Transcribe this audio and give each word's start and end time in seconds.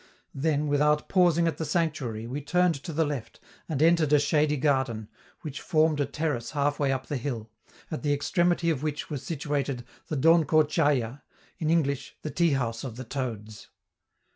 Then, 0.33 0.65
without 0.67 1.07
pausing 1.09 1.47
at 1.47 1.57
the 1.59 1.63
sanctuary, 1.63 2.25
we 2.25 2.41
turned 2.41 2.73
to 2.73 2.91
the 2.91 3.05
left, 3.05 3.39
and 3.69 3.83
entered 3.83 4.11
a 4.13 4.17
shady 4.19 4.57
garden, 4.57 5.09
which 5.41 5.61
formed 5.61 5.99
a 5.99 6.07
terrace 6.07 6.49
halfway 6.49 6.91
up 6.91 7.05
the 7.05 7.17
hill, 7.17 7.51
at 7.91 8.01
the 8.01 8.11
extremity 8.11 8.71
of 8.71 8.81
which 8.81 9.11
was 9.11 9.21
situated 9.21 9.85
the 10.07 10.17
Donko 10.17 10.63
Tchaya 10.63 11.21
in 11.59 11.69
English, 11.69 12.15
the 12.23 12.31
Teahouse 12.31 12.83
of 12.83 12.95
the 12.95 13.03
Toads. 13.05 13.67